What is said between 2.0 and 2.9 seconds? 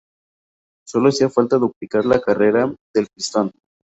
la carrera